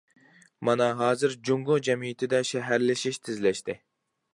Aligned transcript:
مانا 0.69 0.87
ھازىر 1.01 1.37
جۇڭگو 1.49 1.77
جەمئىيىتىدە 1.89 2.43
شەھەرلىشىش 2.55 3.25
تېزلەشتى. 3.29 3.79